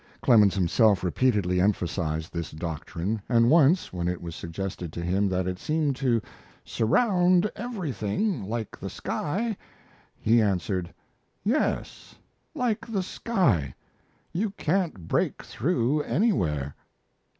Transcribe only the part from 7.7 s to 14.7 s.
thing, like the sky," he answered: "Yes, like the sky; you